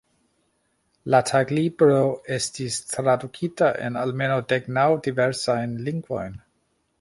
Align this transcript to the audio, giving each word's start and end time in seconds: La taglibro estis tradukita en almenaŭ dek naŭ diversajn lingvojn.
La 1.15 1.17
taglibro 1.31 1.99
estis 2.37 2.77
tradukita 2.93 3.69
en 3.89 4.01
almenaŭ 4.05 4.39
dek 4.55 4.67
naŭ 4.79 4.87
diversajn 5.11 5.77
lingvojn. 5.91 6.43